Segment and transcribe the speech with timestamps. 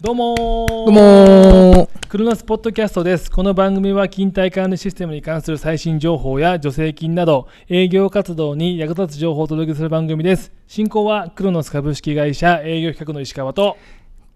[0.00, 3.28] どうもどうもクルノスポッドキャストです。
[3.28, 10.52] この番組は勤怠管理システムに関する最新情報や助成金など営業活動に役立つ情報をお届けする番組です。
[10.68, 13.76] 進行はクロノス株式会社営業企画の石川と、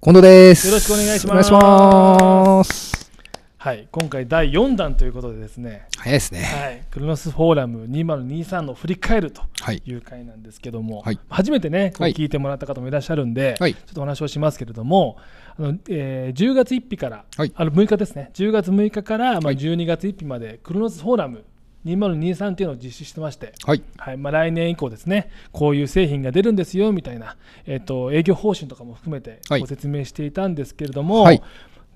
[0.02, 0.66] 近藤です。
[0.66, 2.91] よろしくお願いしますお願いします。
[3.62, 6.40] はい、今回第4弾ということでですね、早いですね。
[6.42, 9.80] はい、クロノスフォーラム2023の振り返るとはい。
[9.86, 11.20] いう回なんですけども、はい。
[11.28, 13.74] 初めてね、聞いてもらった方もいらっしゃるんで、はい。
[13.74, 15.16] ちょっとお話をしますけれども、
[15.56, 17.52] あのえー10月1日から、はい。
[17.54, 19.56] あの6日ですね、10月6日から、まあ、はい。
[19.56, 21.44] 12月1日まで、クロノスフォーラム
[21.86, 23.82] 2023っていうのを実施してまして、はい。
[23.96, 27.36] はいまあ、来年以降ですね、こういう製品が出るんですよみたいな、
[27.66, 29.60] えっと営業方針とかも含めてはい。
[29.60, 31.40] ご説明していたんですけれども、はい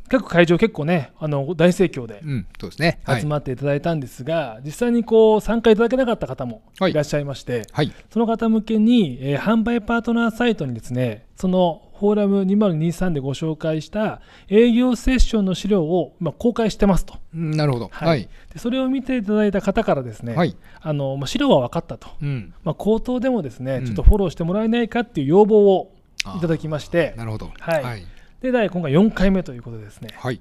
[0.08, 3.00] 各会場、結構ね、あの大盛況でうん、そうですね。
[3.04, 3.26] はい集。
[3.26, 7.92] まっていただいたんですが、実際にこう参加いただけなかった方もはいいらっしゃいまして、はい。
[8.10, 17.88] その方向けに、えー販売パートナーサイトにですね、そのフォーラム2023でご紹介した営業セッションの資料を、まあ、公開してますと、うんなるほど。
[17.90, 18.28] はい。
[18.52, 18.58] で。
[18.58, 20.56] それを見ていただいた方からですね、はい。
[20.80, 22.54] あのまあ、資料は分かったと、うん。
[22.64, 25.92] まあ、口頭でもですね、うんちょっとフォローしてもらえないかっていう要望を
[26.36, 27.50] いただきまして、なるほど。
[27.58, 28.06] はいはい。
[28.46, 30.40] で第今回4回目ということでですね、はい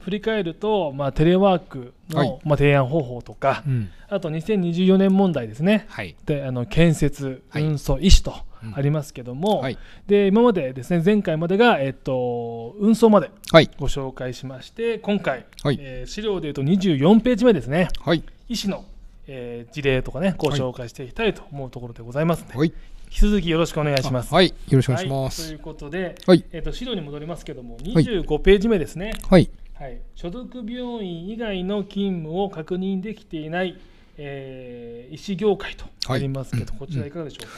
[0.00, 3.90] 振り返ると、まあ、テレワークの、はいまあ、提案方法とか、うん。
[4.10, 6.14] あと2024年問題ですね、はい。
[6.26, 9.78] であの建設、はい運送、医師とうんありますけども、はい。
[10.06, 13.70] で今までですね前回までが、えっと、運送まではい。
[13.78, 18.22] ご紹介しまして今回、はいえー資料でいうと24ページ目ですねはい。
[18.50, 18.84] 医師の、
[19.26, 22.72] えー事例とかねご紹介していきたいと思うところでございますので、はい。
[23.06, 24.34] 引き続きよろしくお願いします。
[24.34, 24.48] はい。
[24.48, 25.54] よろしくお願いしまはいといす。
[25.54, 26.44] うことで、はい。
[26.52, 29.48] えっと資料に戻りますけども25ページ目ですね、はい。
[29.74, 33.78] はい、所属病院以外の勤務を確認できていない、
[34.16, 37.52] えー医師業界とありますけど、はいこちらいかがでしょうか？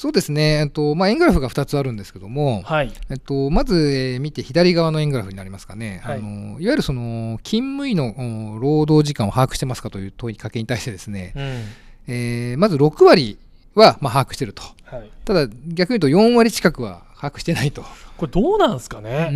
[0.00, 0.60] そうですね。
[0.60, 13.38] えっと、まあ、円グラフが2つあるんですけども、はい、えっと、まず、えー見て左側の円グラフになりますかね、はいい、あのいわゆるその勤務医のお労働時間を把握してますかという問いかけに対してですね、うんえーまず6割
[13.74, 14.62] はまあ把握してると。
[14.84, 17.84] はい、ただ逆に言うと4割近くは把握してないと。
[18.16, 19.28] これどうなんですかうね、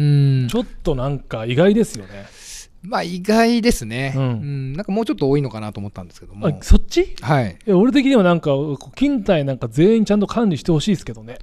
[0.44, 2.24] んちょっとなんか意外ですよね。
[2.86, 6.46] まあ意外ですね、ううんんなんかもうちょっと多いのかなと思ったんですけども。
[6.46, 7.00] あそっち？
[7.02, 7.56] いはい。
[7.64, 8.50] や俺的にはなんか
[8.94, 11.38] 勤怠なんか全員ちゃんと管理してほしいですけどね、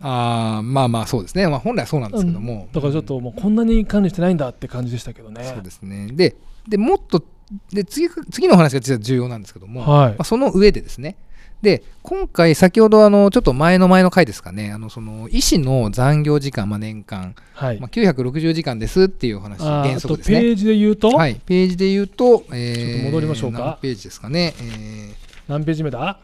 [0.00, 1.48] あーまあまあそうですね。
[1.48, 2.68] まあ本来はそうなんですけども。
[2.72, 5.44] だからちょっともうこんなに管理してないんだって感じでしたけどね。
[5.44, 6.08] そうですね。
[6.12, 6.36] で、
[6.68, 7.24] でもっと、
[7.72, 11.16] で次次のお話が実は重要なんですけども、はいまあ、その上でですね、
[11.62, 17.80] で今回、先ほどあのちょっと前の前の回ですかね、あのその医師の残業時間、まあ、年間、はい。
[17.80, 20.40] まあ、960時間ですっていうお話、原則ですね。
[20.40, 23.58] ページで言うと、はい、ページで言うと、えーちょっと戻りましょうか。
[23.58, 25.14] 何ページですかね、え
[25.48, 26.18] 何ページ目だ？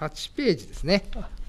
[0.00, 1.04] ー、8ページですね。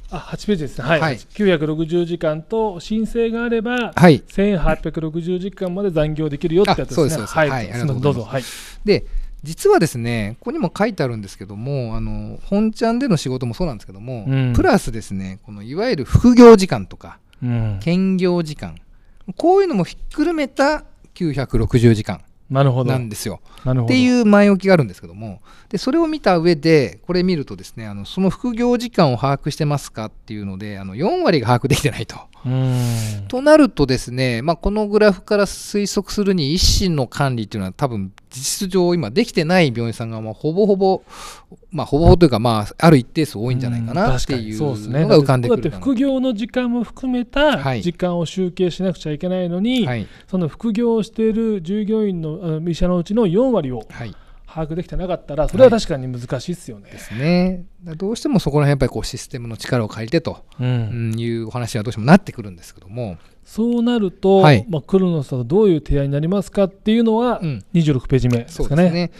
[0.10, 1.00] あ8ページですね、はい。
[1.02, 1.18] はい。
[1.18, 6.96] 960時間と申請があれば、はい、1860時間まで残業できるよってやつですね。
[6.96, 7.36] あそうですそうです。
[7.36, 8.22] はい、どうぞ。
[8.22, 8.44] はい。
[8.86, 9.06] で
[9.44, 14.53] 実はですね、ここにも書いてあるんですけども、あの本ちゃんでの仕事もそうなんですけども、うん。
[14.53, 18.75] プラスですね、このいわゆる副業時間とか、うん、兼業時間、
[19.36, 22.91] こういうのもひっくるめた960時間なるほど。
[22.91, 23.41] なんですよ。
[23.66, 23.94] なるほど。
[23.94, 32.18] っていう前置きがあるんですけども、でそれを見た上で、これ見るとですね、あのその副業時間を把握してますかっていうので、あの4割が把握できてないと。
[32.46, 33.25] うん。
[33.28, 41.03] となるとですね、まあ、このグラフから推測するに医師の管理っていうのは多分実質上今できてない病院さんがまあほぼほぼ、
[41.72, 54.16] まあ、ほぼほぼというか、まあ、ある一定数多いんじゃないかなっていうのが浮かんでくるかなだって副業の時間も含めたはい時間を集計しなくちゃいけないのに、はい、その副業をしている従業員のあの医者のうちの4割をはい。
[54.50, 56.90] 把握できてなかったら、それは確かに難しいですよね。
[56.90, 57.66] ですね。
[57.98, 60.68] どうしてもそこら辺やっぱりこうシステムの力を借りてとうん。
[60.68, 64.66] うんいうお話はどうしてもなってくるんですけども、そうなると、はい。
[64.70, 67.66] まあ、クロノスだとどういう提案になりますかっていうのは、うん。
[67.74, 68.68] 26ページ目ですかね。
[68.69, 69.12] そうですね。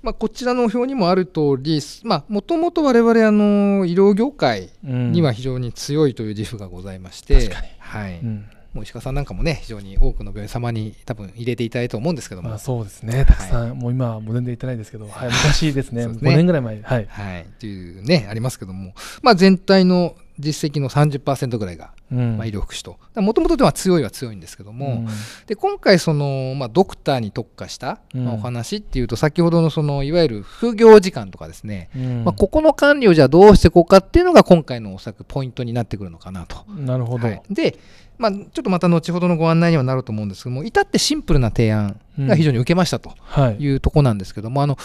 [0.00, 1.80] まあ、こちらの表にもある通り、
[2.28, 5.12] もともと我々あの医療業界うん。
[5.12, 7.68] には非常に強いという自負がございまして、確かに。
[7.78, 8.20] はい。
[8.22, 8.46] うん
[8.78, 17.06] もう石川さんなんかもね、非常に多くの病院様に多分入れていただいたと思うんですけども、まあ、そうですね、たくさん、もう今はもう全然言ってないですけど、はい、昔ですね、ですね5年ぐらい前、はい。
[17.08, 22.36] はい、というね、ありますけども、まあ、全体の実績の30%ぐらいが、うん。
[22.36, 25.06] まあ、医療福祉と、もともとでは強いは強いんですけども、うん。
[25.46, 28.24] で今回その、まあ、ドクターに特化した、うん。
[28.24, 32.24] まあお話っていうと、先ほどのそのいわゆる副業時間とかですね、うん。
[32.24, 36.64] まあ、ここの管理をじゃあどうしていこうかっていうのが今回のおそらくポイントになってくるのかなと。
[36.70, 37.26] なるほど。
[37.26, 37.42] はい。
[37.50, 37.76] で、
[38.16, 43.12] まあ、ちょっとまた後ほどのご案内にはなると思うんですけども、至ってシンプルな提案が非常に受けましたと。
[43.18, 43.56] はい。
[43.62, 44.76] いうところなんですけども、あの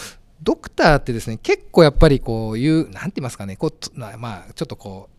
[0.44, 5.13] ドクターってですね、結構やっぱりこういう、なんて言いますかね、こうまあ、ちょっとこう、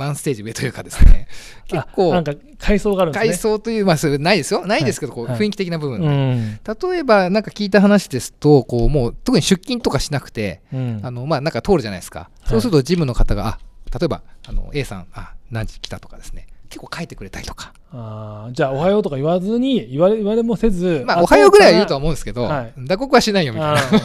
[0.00, 1.28] ワンステージ上というかですね。
[1.68, 3.28] 結構なんか階層があるんですね。
[3.28, 4.66] 階層というまあそれないですよ。
[4.66, 5.38] ないですけど、こうはい。
[5.38, 6.60] 雰囲気的な部分、うん。
[6.92, 11.00] 例えばなんか聞いた話ですとこうもう特に出勤とかしなくて、うん。
[11.02, 13.58] あのまあなんか通るじゃないですか、そうするとジムの方があ
[13.98, 17.72] 例えばあの A さんあ何時来たとかですね結構書いてくれたりとか。
[17.92, 22.72] あーじゃあおはようとか言わずに言われ言われもせずまあおはようぐらいは言うとは思思うんですけど、はい。
[22.78, 23.80] 打刻はしないよみたいな。
[23.80, 23.98] ちょ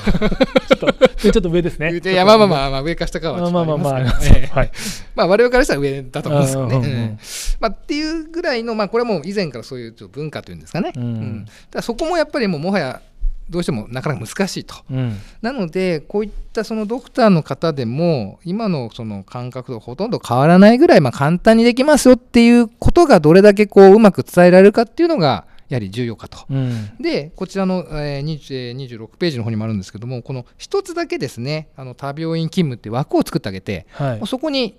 [0.76, 1.98] っとでちょっと上ですね。
[1.98, 4.72] いやまあまあまあまあ上か下かはちょっとまあまあまあますりますけどええはい。
[5.16, 6.76] まあ我々からしたら上だと思うんですよね。
[6.76, 7.20] うんうんうんうん。
[7.60, 11.46] まあ、っていうぐらいの、まあ、これはもう以前からそういうちょっと文化というんですかね、うん。
[11.46, 13.02] だからそこもやっぱりもうもはや
[13.50, 14.76] どうしてもなかなか難しいと。
[14.90, 15.18] うん。
[15.42, 26.40] なのでこういったそのドクターの方でも今のその感覚とほとんど変わらないぐらいまあ簡単にできますよっていうことがどれだけこううまく伝えられるかっていうのがやはり重要かと。
[26.50, 26.96] うん。
[27.00, 34.28] でこちらの、えー20えー26ページの方にもあるんですけどもこの一つだけですねあの他病院勤務って枠を作ってあげて、はい。
[34.28, 34.76] そこに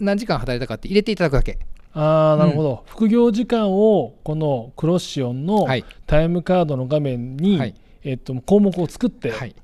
[0.00, 1.58] 何時間働いたかって入れていただくだけ。
[1.94, 5.84] ああなるほど、副業時間をこのクロッシオンのはい。
[6.06, 7.74] タイムカードの画面に、はい
[8.04, 9.54] えっと、項目を作ってはい。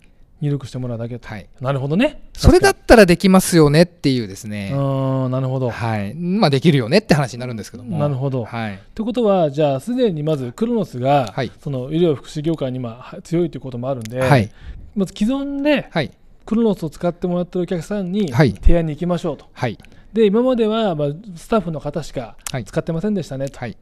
[0.41, 2.29] 入力してもらうだけと、はい、なるほどね。
[2.35, 6.15] それだったらできますよねっていうですうね、ーんなるほど、はい。
[6.15, 7.99] まあ、できるよねって話になるんですけども。
[7.99, 8.45] なるほど。
[8.45, 8.81] はい。
[8.95, 11.51] ということはじゃあすでにまずクロノスが、はい。
[11.61, 14.51] その医療福祉業界に今は強いということもあるんで、はい。
[14.95, 16.11] まず既存ではい。
[16.45, 18.53] クロノスを使ってもらってるお客さんにはい。
[18.53, 19.79] 提案に行きましょうと、はい。
[20.13, 22.65] で今まではまあスタッフの方しかはい。
[22.65, 23.77] 使ってませんでしたねと、はい。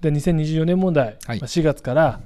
[0.00, 1.38] で2024年問題、はい。
[1.38, 2.20] まあ4月から、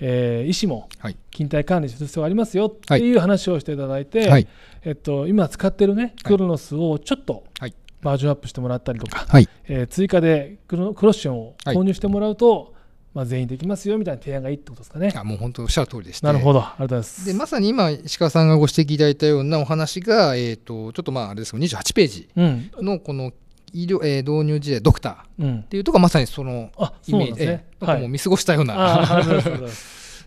[0.00, 1.16] えー医師もはい。
[1.32, 4.46] 勤怠管理する必要がありますよっていう話をしていただいて、はい。
[4.84, 7.74] えっと、今使ってるねクロノスをちょっとはい。
[8.02, 9.48] バージョンアップしてもらったりとか、はい。
[9.68, 11.76] えー追加でクロクロッションをはい。
[11.76, 12.74] 購入してもらうと、
[13.14, 15.12] まあ、全員できますよみたいな提案がいいってことですかね。
[15.14, 16.26] あもう本当おっしゃる通りでして。
[16.26, 17.26] なるほど、ありがとうございます。
[17.26, 23.32] でまさに今石川さんがご指摘いただいたようなお話が、えー、とちょっとまああれですけど28ページうん、のこの
[23.74, 25.14] 医療、えー導入時代ドクター。
[25.14, 27.42] っうん、ていうとこがまさにそのあ、イメージ。
[27.42, 27.64] え。
[27.80, 27.98] えなんはい。
[27.98, 29.74] かもう見過ごしたような、あ、ありがとうござい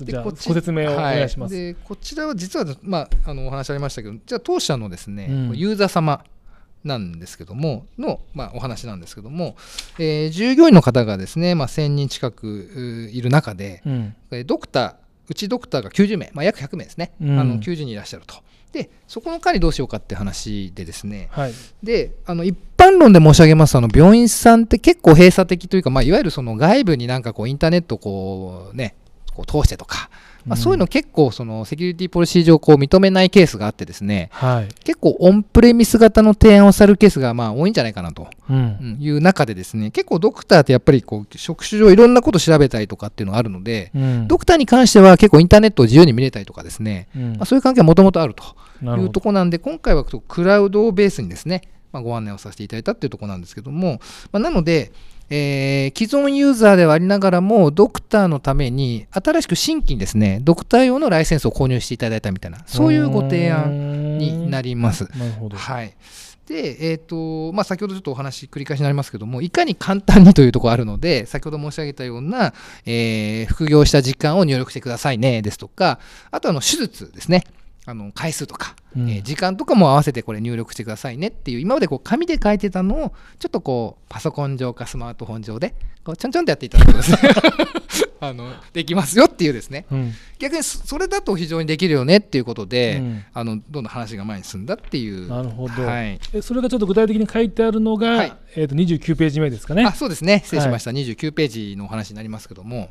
[0.05, 1.55] でこっち説明をお願いします。
[1.55, 5.57] はでこちらは実は、まあ、あのお話ありましたけどじゃあ当社のですね、うん。
[5.57, 6.23] ユーザー様
[6.83, 9.55] なんですけどもの、まあ、お話なんですけども、
[9.97, 14.95] えー従業員の方がですね、まあ、1000人近くういる中で、うん、えードクター
[15.29, 17.39] うちドクターが90名、まあ、約100名ですね、うん。
[17.39, 18.35] あの90人いらっしゃると。
[18.71, 21.29] でそこの管理どうしようかって話でですね。
[21.31, 21.53] はい。
[21.81, 28.95] であの一般論で申し上げますとあの病院さんって結構閉鎖的というか、まあ、いわゆるその外部になんかこうインターネットこうね
[29.33, 30.09] こう通してとか、
[30.45, 34.67] まあ、そういうの結構そのセキュリティポリシー上こう認めないケースがあってですねはい。
[34.83, 38.97] 結構オンプレミス型の提案をされるケースがまあ多いんじゃないかなとうん。
[38.99, 44.27] いう中でですね結構ドクターってやっぱりこう職種上いろんなこと調べたりとかっていうのがあるのでうん。
[44.27, 48.43] ドクターに関しては結構インターネットを自由に見れたりとかですね、うんまあ、そういう関係はもともとあると。
[48.79, 53.99] いうとこなんで今回はクラウドをベースにですね、まあ、ご案内をさせていただいたっていうところなんですけども、
[54.31, 54.91] まあ、なので、
[55.29, 65.09] えー既存ユーザーではありながらもドクターのために新しく新規にですねドクター用のライセンスを購入していただいたみたいなそういうご提案になります。
[65.17, 65.57] なるほど。
[65.57, 65.93] はい
[66.47, 72.53] で、えーとまあ、先ほどちょっとお話繰り返しになりますけどもいかに簡単にというところあるので先ほど申し上げたような、
[72.85, 75.99] えー副業した時間を入力してくださいねですとか
[76.31, 77.43] あとあの手術ですね
[77.87, 79.09] あの回数とか、うん。
[79.09, 87.11] えー時間とかも合わせてこれ入力してくださいねっていう今までこう紙で書いてたのをちょっとこうパソコン上かスマートフォン上でこうちょんちょんとやっていただくとです。
[87.11, 87.17] ね
[88.19, 89.85] あのできますよっていうですね。
[89.91, 90.13] うん。
[90.39, 93.23] 逆にそそれだと非常にできるよねっていうことで、うん。
[93.33, 95.29] あのどんどん話が前に進んだっていう。
[95.29, 95.83] なるほど。
[95.83, 98.33] はい、えそれがちょっと具体的に書いてあるのが、はい。
[98.55, 99.85] えっと29ページ目ですかね。
[99.85, 99.91] あ。
[99.91, 100.41] そうですね。
[100.43, 102.89] 失礼しました、29ページのお話になりますけども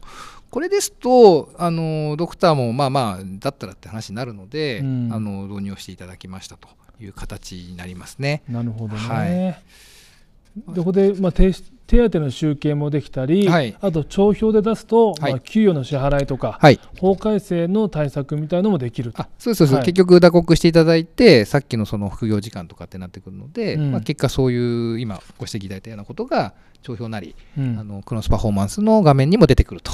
[0.57, 8.43] これですとあのドクターもまあまあだったらって話になるので、うんあの導入をしていただきましたという形になりますね。
[8.49, 8.99] なるほどね。
[8.99, 11.53] はいでここで、まあ、手
[11.87, 13.77] 手当の集計もできたり、はい。
[13.81, 15.33] あと帳票で出すと、はい。
[15.33, 16.81] まあ、給与の支払いとか、はい。
[16.99, 19.23] 法改正の対策みたいのもできると。
[19.23, 19.79] あそうですそう。
[19.81, 23.93] 結局打刻していただいてさっきのその副業時間とかってなってくるので、うん。
[23.93, 27.79] まあ、結果そういう今ご指摘いただいたようなことが帳票なり、うん。
[27.79, 29.93] あのクロスパフォーマンスの画面にも出てくると。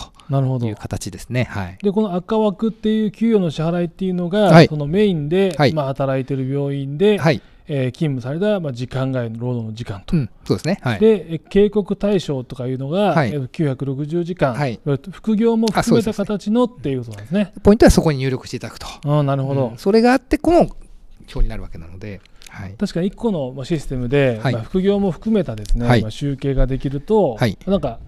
[0.66, 0.76] いう。
[0.76, 1.44] 形ですね。
[1.44, 1.78] はい。
[1.82, 4.66] でこの赤枠っていう給与の支払いっていうのが、はい。
[4.68, 5.74] そのメインで、はい。
[5.74, 10.16] まあ、働いてる病院で、はいえー勤務された、まあ、時間外の労働の時間と。
[10.16, 10.78] うん、そうですね。
[10.82, 17.52] はい、でえ警告対象とかいうのが、はいえー960時間、はい副業も含めた形のっていうことなんですね。
[17.62, 18.86] ポイントはそこに入力していただくと。
[18.86, 28.00] ああなるほど、うんそれがあってこの表になるわけなので、はい、確かに1個のまあシステムで、はいまあ、副業も含めたですね、はいまあ、集計ができると、はいなんか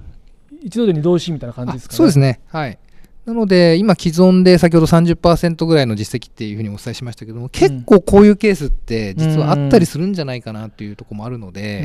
[0.62, 1.94] 一度で二度おいしいみたいな感じですかね。
[1.94, 2.40] あそうですね。
[2.46, 2.78] はい。
[3.26, 11.83] なので、今既存で先ほど30%ぐらいの実績っていうふうにお伝えしましたけども、結構こういうケースって実はあったりするんじゃないかなっていうところもあるので、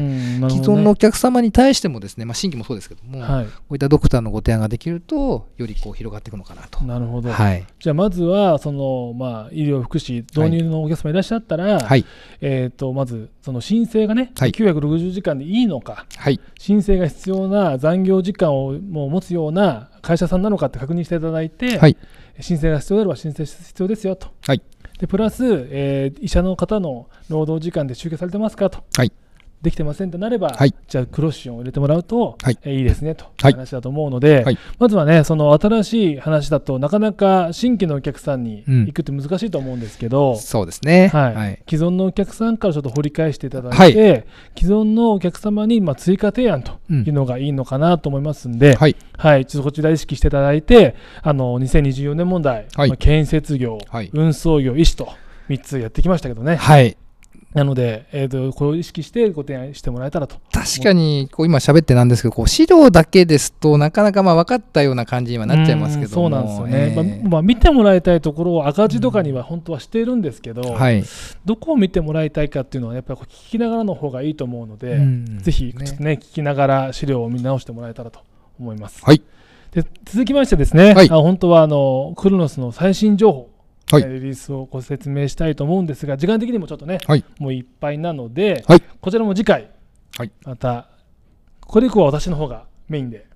[0.50, 6.84] 既存のお客様に対してもですね、まあ、新規もそうですけども、はい、こういったドクターのご提案ができると、よりこう広がっていくのかなと。
[6.84, 7.32] なるほど。
[7.32, 12.06] はい、じゃあ、まずはその、まあ、医療福祉導入のお客様いらっしゃったら、はい、
[12.42, 21.98] えー、とまずその申請がね、はい、960時間でいいのか、はい、申請が必要な残業時間をもう持つような会社さんなのかって確認していただいて、はい、
[22.40, 24.62] 申請が必要であれば申請必要ですよと、はい、
[25.00, 29.12] でプラス、えー、医者の方の労働時間で集計されてますかと、はい、
[29.62, 32.58] できてませんとなれば、はい、じゃあクロッションを入れてもらうと、はい。
[32.64, 33.28] えー、いいですねとい。
[33.50, 44.26] う話だと思うので、はい、まずはねその新しい話だとなかなか新規のお客さんに行くって難しいと思うんですけど、うん、そうですね、はい、はい、既存のお客さんからちょっと掘り返していただいて、
[44.58, 48.96] 既存のお客様にまあ追加提案というのがいいのかなと思いますんで、うん、はい。
[49.18, 53.78] はい、ちょっとこちら意識していただいてあの2024年問題、まあ、建設業、
[54.14, 55.10] 運送業医師と
[55.50, 56.56] 3つやってきましたけどね。
[56.56, 56.98] はい
[57.54, 60.36] なので、えーと、これを意識してご提案してもらえたらと。
[60.52, 71.04] 確かにこう今喋ってなんですけどこう資料だけですとなかなかまあ分かったような感じにはなっちゃいますけどそうなんですよね、えー、まあ、まあ、見てもらいたいところを赤字とかには本当はしているんですけど、はい、
[71.44, 75.00] どこを見てもらいたいかっていうのはやっぱり聞きながらの方がいいと思うので、
[75.42, 78.20] ぜひちょっとね、ね、聞きながら資料を見直してもらえたらと
[78.60, 79.04] 思います。
[79.04, 79.24] はい、
[79.72, 83.49] で続きましてですね、はい、あ本当はあのクロノスの最新情報
[83.92, 89.70] はい、リリースをご説明したいと思うんですが時間的にもちょっとね、はい、もういっぱいなので、はい、こちらも次回、
[90.18, 90.88] はい、また
[91.62, 93.28] これ以降は私の方がメインで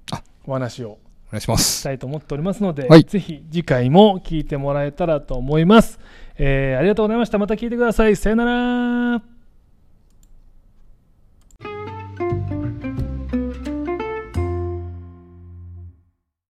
[0.46, 1.80] お話をお願いします。
[1.80, 6.00] したいと思っておりますので、はい、ぜひ次回も聞いてもらえたらと思います、
[6.38, 7.38] えー、ありがとうございました。
[7.38, 8.16] また聞いてください。
[8.16, 9.33] さよなら